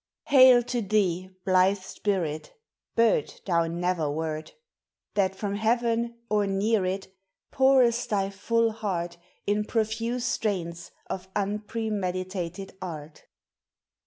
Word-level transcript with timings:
Hail 0.29 0.63
to 0.63 0.81
thee, 0.81 1.29
blithe 1.45 1.77
spirit! 1.77 2.57
Bird 2.95 3.39
thou 3.45 3.67
never 3.67 4.09
wort. 4.09 4.55
That 5.13 5.35
from 5.35 5.53
heaven, 5.53 6.17
or 6.27 6.47
near 6.47 6.83
it, 6.85 7.13
Pourest 7.51 8.09
thy 8.09 8.31
full 8.31 8.71
heart• 8.71 9.17
In 9.45 9.63
profuse 9.63 10.25
strains 10.25 10.89
of 11.07 11.27
unpremeditated 11.35 12.73
art. 12.81 13.25